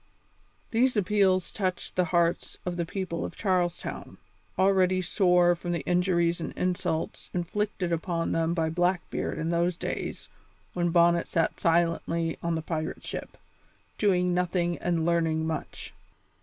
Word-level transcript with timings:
These 0.71 0.97
appeals 0.97 1.53
touched 1.53 1.95
the 1.95 2.05
hearts 2.05 2.57
of 2.65 2.75
the 2.75 2.87
people 2.87 3.23
of 3.23 3.35
Charles 3.35 3.77
Town, 3.79 4.17
already 4.57 4.99
sore 4.99 5.53
from 5.53 5.73
the 5.73 5.81
injuries 5.81 6.41
and 6.41 6.53
insults 6.53 7.29
inflicted 7.35 7.91
upon 7.91 8.31
them 8.31 8.55
by 8.55 8.71
Blackbeard 8.71 9.37
in 9.37 9.49
those 9.49 9.77
days 9.77 10.27
when 10.73 10.89
Bonnet 10.89 11.27
sat 11.27 11.59
silently 11.59 12.39
on 12.41 12.55
the 12.55 12.63
pirate 12.63 13.03
ship, 13.03 13.37
doing 13.99 14.33
nothing 14.33 14.79
and 14.79 15.05
learning 15.05 15.45
much. 15.45 15.93